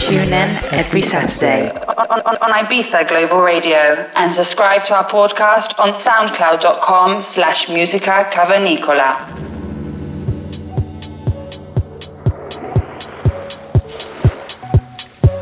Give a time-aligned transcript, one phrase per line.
[0.00, 5.78] Tune in every Saturday on, on, on Ibiza Global Radio and subscribe to our podcast
[5.78, 9.20] on soundcloud.com slash musica cavernicola.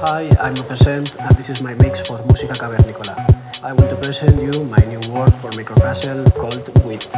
[0.04, 3.31] Hi, I'm Percent and this is my mix for Musica Cavernicola.
[3.64, 7.08] I want to present you my new work for Microcastle called Wit.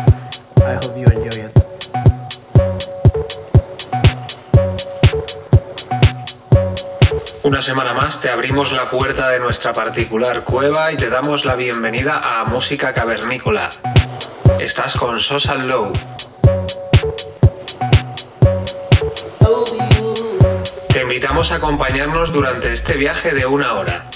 [0.60, 1.52] I hope you enjoy it.
[7.44, 11.56] Una semana más te abrimos la puerta de nuestra particular cueva y te damos la
[11.56, 13.70] bienvenida a Música Cavernícola.
[14.60, 15.94] Estás con Sosa Low.
[20.92, 24.10] Te invitamos a acompañarnos durante este viaje de una hora.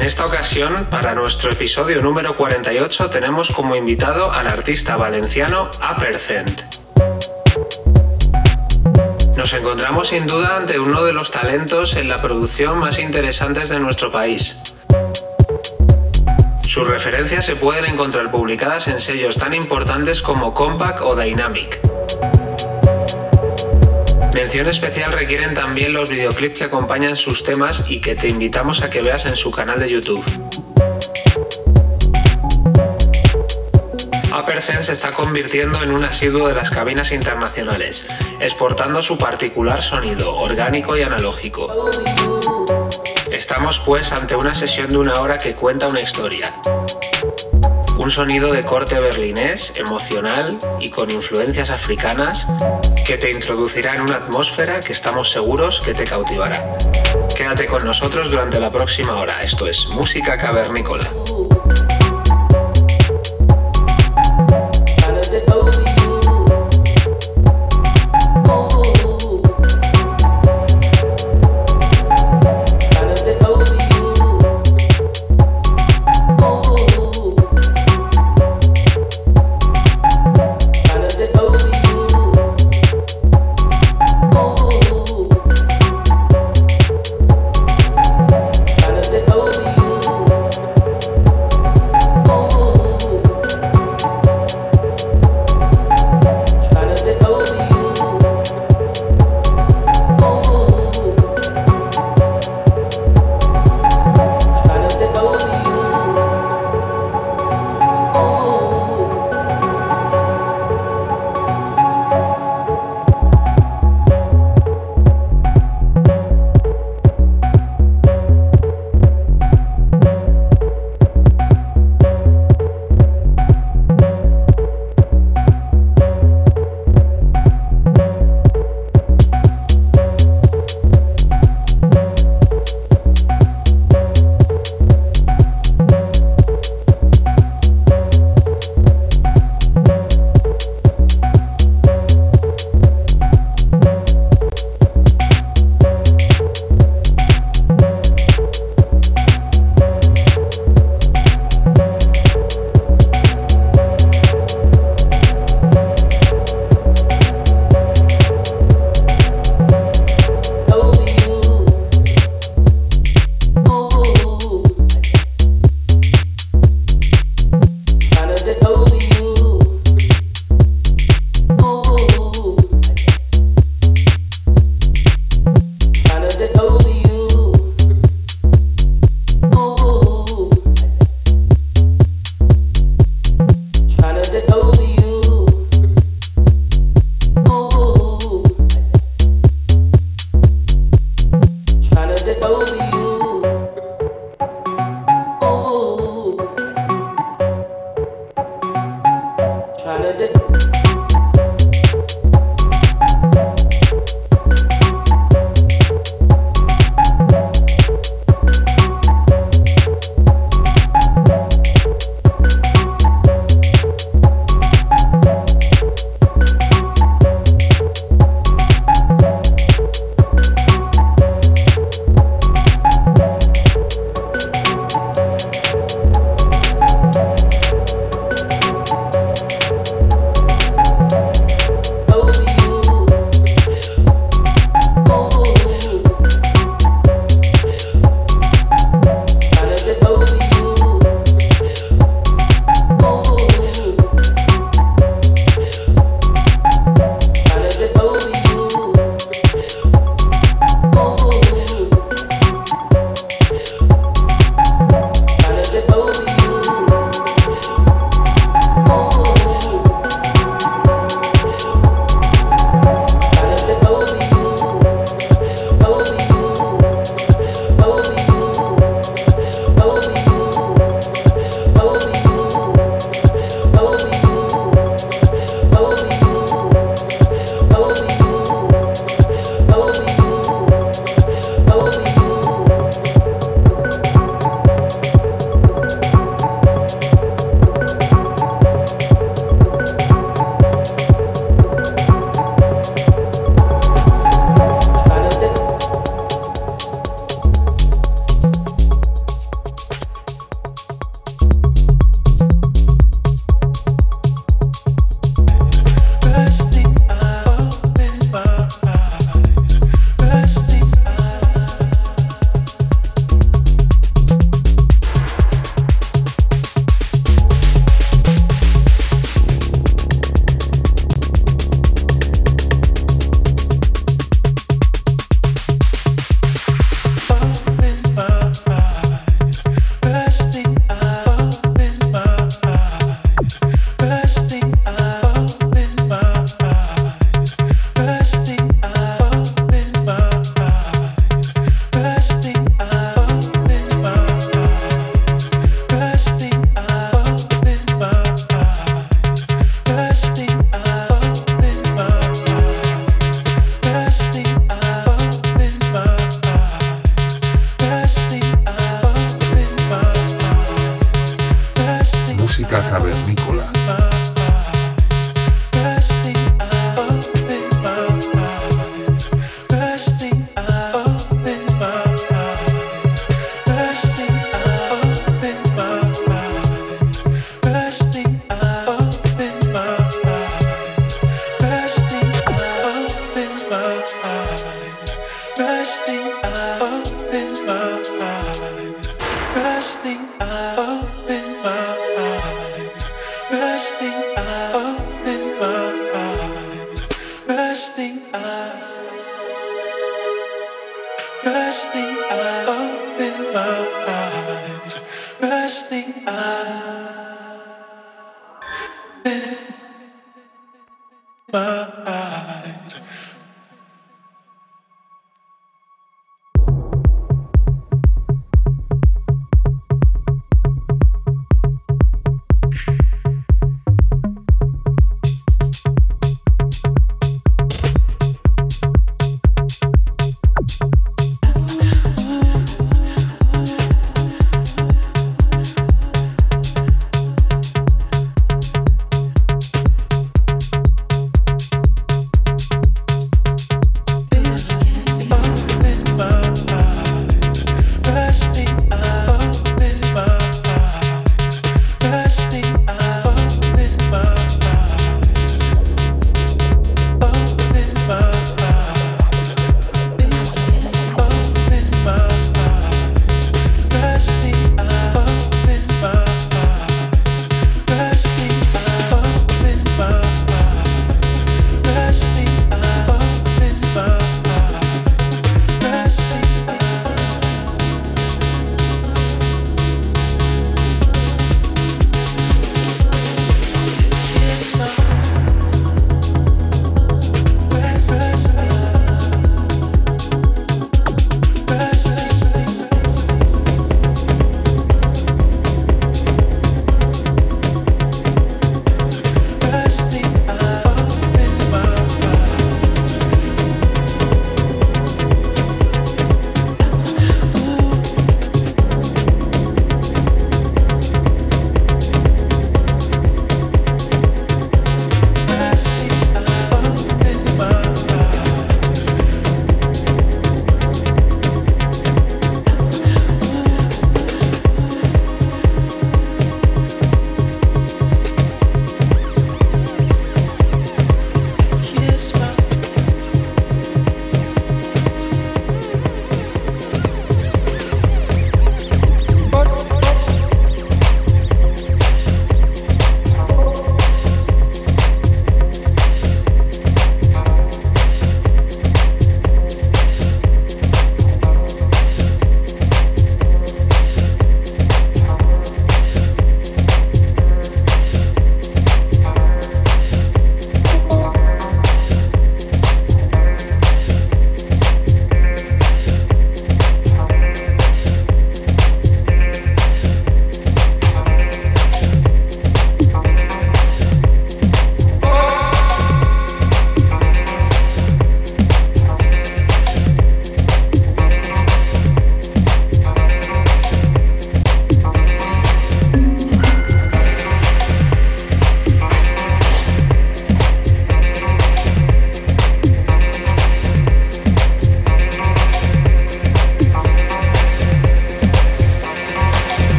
[0.00, 6.62] En esta ocasión, para nuestro episodio número 48, tenemos como invitado al artista valenciano Apercent.
[9.36, 13.78] Nos encontramos sin duda ante uno de los talentos en la producción más interesantes de
[13.78, 14.56] nuestro país.
[16.66, 21.78] Sus referencias se pueden encontrar publicadas en sellos tan importantes como Compaq o Dynamic.
[24.34, 28.88] Mención especial requieren también los videoclips que acompañan sus temas y que te invitamos a
[28.88, 30.24] que veas en su canal de YouTube.
[34.32, 38.06] Apercent se está convirtiendo en un asiduo de las cabinas internacionales,
[38.38, 41.90] exportando su particular sonido, orgánico y analógico.
[43.32, 46.54] Estamos pues ante una sesión de una hora que cuenta una historia.
[48.00, 52.46] Un sonido de corte berlinés, emocional y con influencias africanas
[53.06, 56.78] que te introducirá en una atmósfera que estamos seguros que te cautivará.
[57.36, 61.12] Quédate con nosotros durante la próxima hora, esto es Música Cavernícola.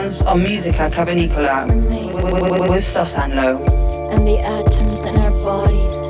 [0.00, 3.60] On Musica Cavernicola uh, with Sosanlo.
[4.10, 6.09] And the atoms in our bodies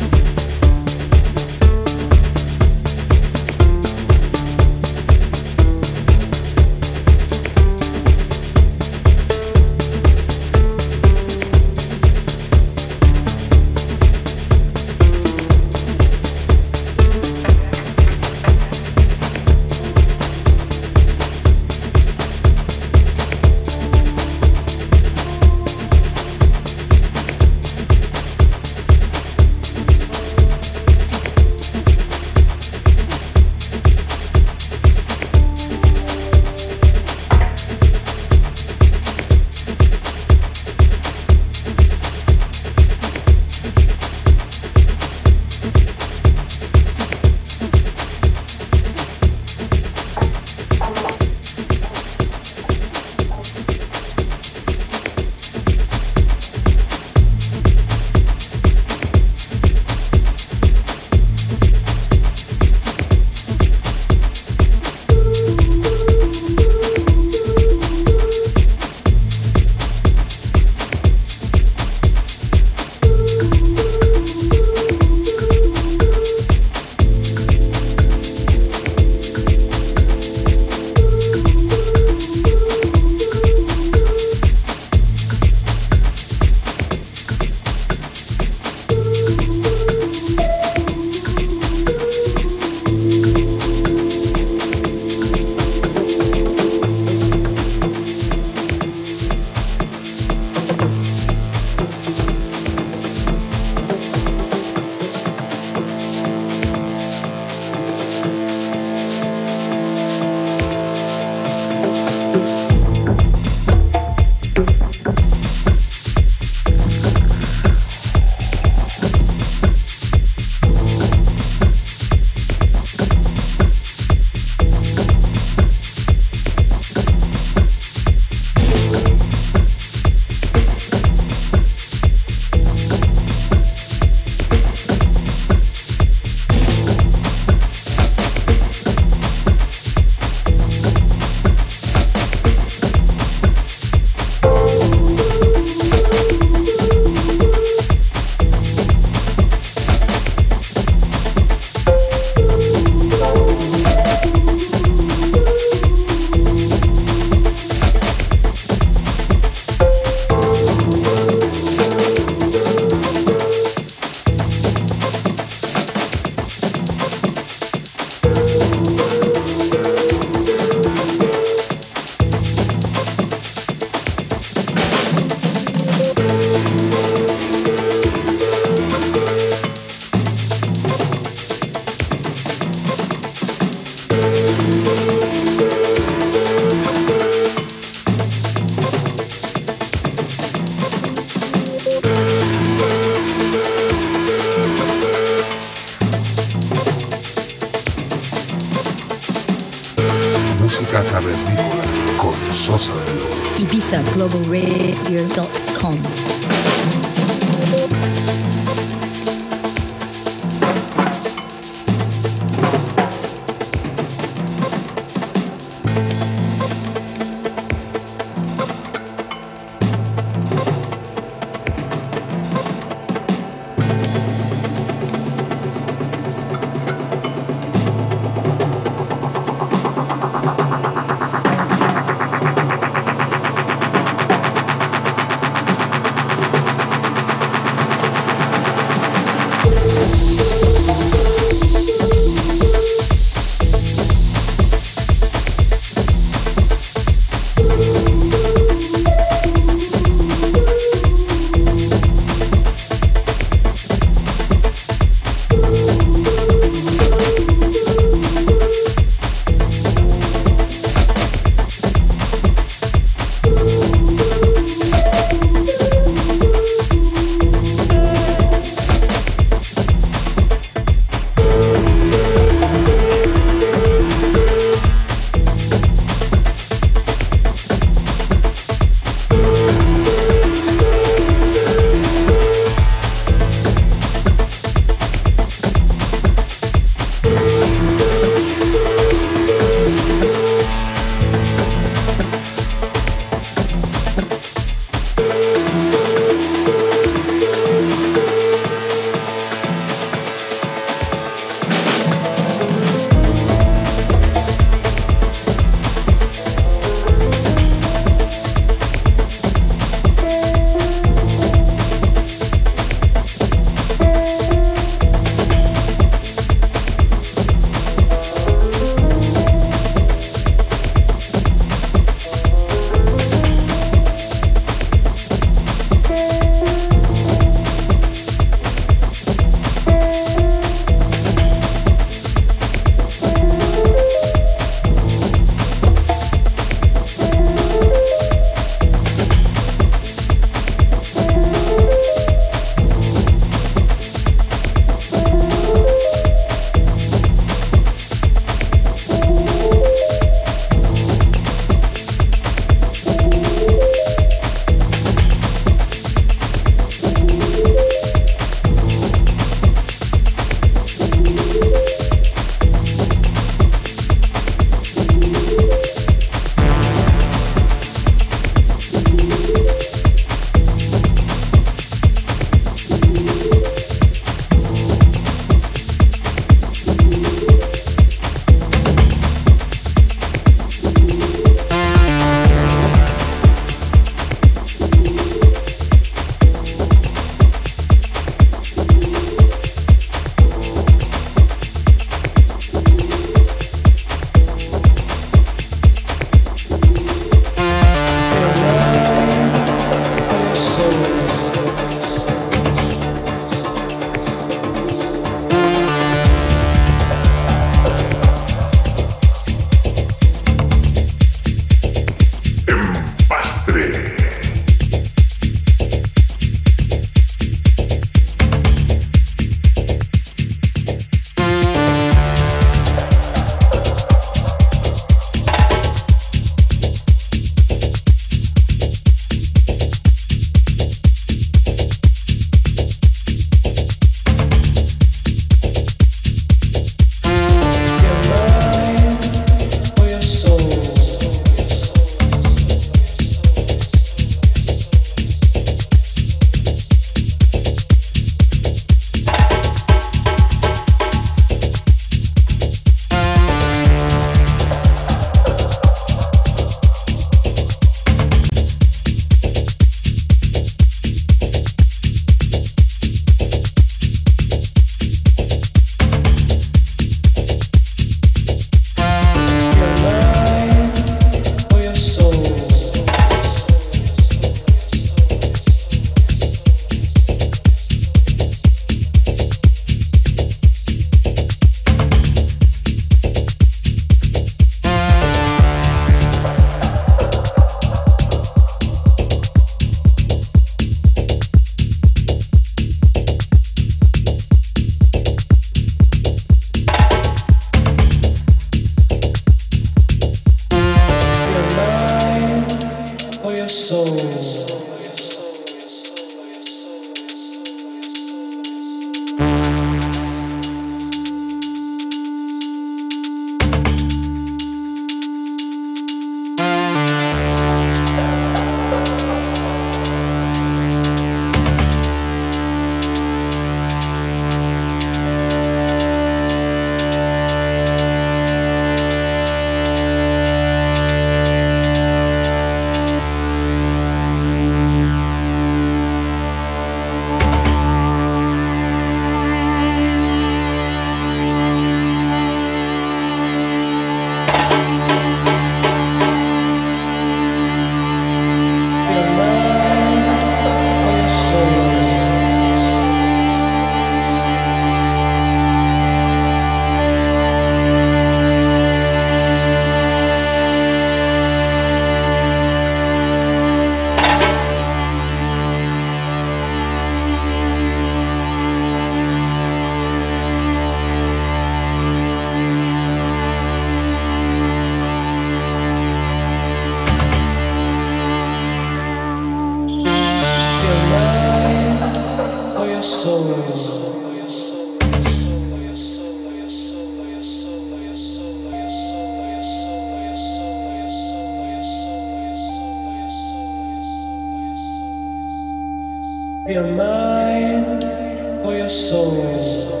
[598.91, 600.00] soul?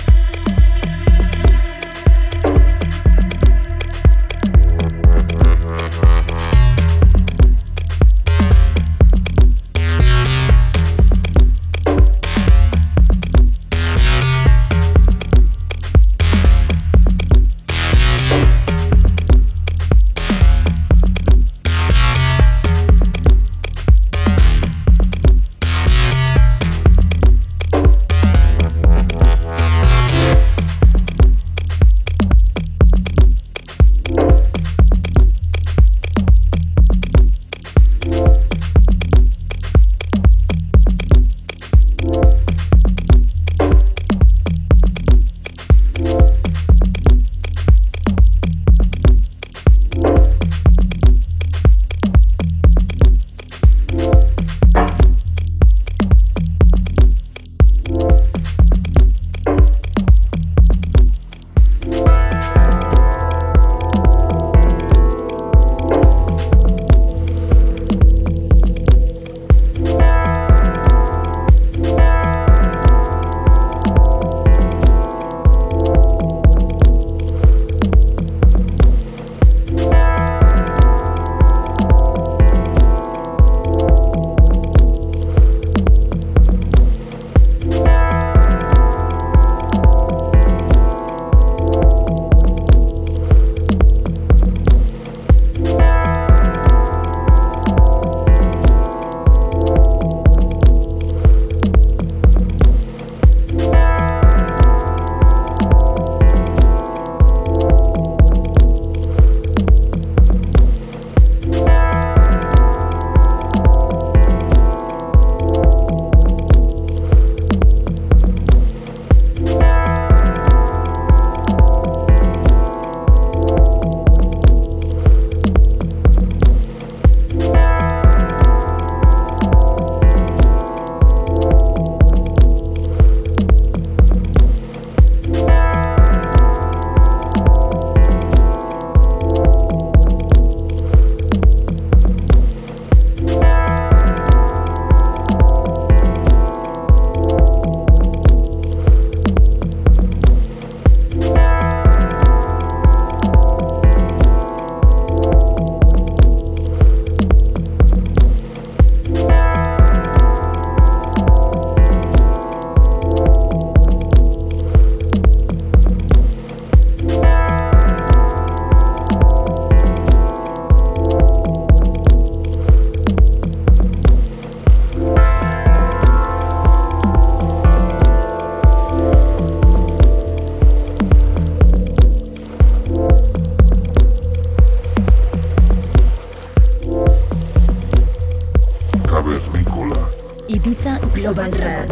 [191.33, 191.90] Global Rap.